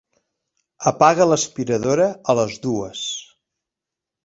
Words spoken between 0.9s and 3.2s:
Apaga l'aspiradora a les dues.